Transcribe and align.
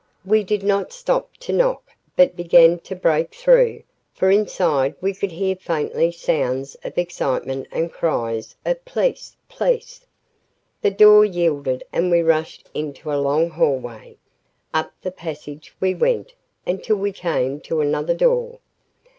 We 0.25 0.43
did 0.43 0.63
not 0.63 0.91
stop 0.91 1.37
to 1.41 1.53
knock, 1.53 1.91
but 2.15 2.35
began 2.35 2.79
to 2.79 2.95
break 2.95 3.35
through, 3.35 3.83
for 4.15 4.31
inside 4.31 4.95
we 4.99 5.13
could 5.13 5.31
hear 5.31 5.55
faintly 5.55 6.11
sounds 6.11 6.75
of 6.83 6.97
excitement 6.97 7.67
and 7.71 7.93
cries 7.93 8.55
of 8.65 8.83
"Police 8.83 9.37
police!" 9.47 10.07
The 10.81 10.89
door 10.89 11.23
yielded 11.23 11.83
and 11.93 12.09
we 12.09 12.23
rushed 12.23 12.67
into 12.73 13.11
a 13.13 13.21
long 13.21 13.51
hallway. 13.51 14.17
Up 14.73 14.91
the 15.03 15.11
passage 15.11 15.71
we 15.79 15.93
went 15.93 16.33
until 16.65 16.95
we 16.95 17.11
came 17.11 17.59
to 17.59 17.79
another 17.81 18.15
door. 18.15 18.57